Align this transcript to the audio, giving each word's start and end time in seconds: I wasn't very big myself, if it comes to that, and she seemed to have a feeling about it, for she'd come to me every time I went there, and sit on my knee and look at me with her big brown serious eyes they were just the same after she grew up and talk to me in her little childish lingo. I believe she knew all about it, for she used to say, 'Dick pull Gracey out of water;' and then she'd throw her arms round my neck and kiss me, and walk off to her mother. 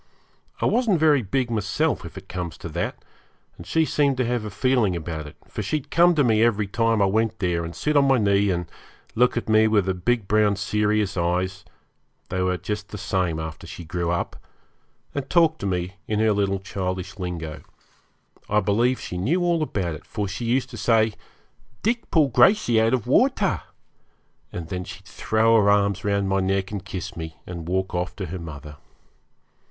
I 0.59 0.65
wasn't 0.65 0.99
very 0.99 1.21
big 1.21 1.51
myself, 1.51 2.03
if 2.05 2.17
it 2.17 2.27
comes 2.27 2.57
to 2.57 2.69
that, 2.69 3.05
and 3.55 3.67
she 3.67 3.85
seemed 3.85 4.17
to 4.17 4.25
have 4.25 4.43
a 4.43 4.49
feeling 4.49 4.95
about 4.95 5.27
it, 5.27 5.35
for 5.47 5.61
she'd 5.61 5.91
come 5.91 6.15
to 6.15 6.23
me 6.23 6.41
every 6.41 6.65
time 6.65 7.03
I 7.03 7.05
went 7.05 7.37
there, 7.37 7.63
and 7.63 7.75
sit 7.75 7.95
on 7.95 8.07
my 8.07 8.17
knee 8.17 8.49
and 8.49 8.65
look 9.13 9.37
at 9.37 9.47
me 9.47 9.67
with 9.67 9.85
her 9.85 9.93
big 9.93 10.27
brown 10.27 10.55
serious 10.55 11.17
eyes 11.17 11.63
they 12.29 12.41
were 12.41 12.57
just 12.57 12.89
the 12.89 12.97
same 12.97 13.39
after 13.39 13.67
she 13.67 13.85
grew 13.85 14.09
up 14.09 14.35
and 15.13 15.29
talk 15.29 15.59
to 15.59 15.67
me 15.67 15.97
in 16.07 16.19
her 16.19 16.33
little 16.33 16.57
childish 16.57 17.19
lingo. 17.19 17.61
I 18.49 18.59
believe 18.59 18.99
she 18.99 19.19
knew 19.19 19.43
all 19.43 19.61
about 19.61 19.93
it, 19.93 20.05
for 20.07 20.27
she 20.27 20.45
used 20.45 20.71
to 20.71 20.77
say, 20.77 21.13
'Dick 21.83 22.09
pull 22.09 22.29
Gracey 22.29 22.81
out 22.81 22.95
of 22.95 23.05
water;' 23.05 23.61
and 24.51 24.69
then 24.69 24.83
she'd 24.83 25.05
throw 25.05 25.57
her 25.61 25.69
arms 25.69 26.03
round 26.03 26.27
my 26.27 26.39
neck 26.39 26.71
and 26.71 26.83
kiss 26.83 27.15
me, 27.15 27.37
and 27.45 27.67
walk 27.67 27.93
off 27.93 28.15
to 28.15 28.25
her 28.25 28.39
mother. 28.39 28.77